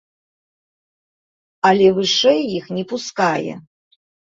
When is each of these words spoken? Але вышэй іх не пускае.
Але 1.71 1.87
вышэй 1.99 2.41
іх 2.57 2.65
не 2.81 2.87
пускае. 2.95 3.53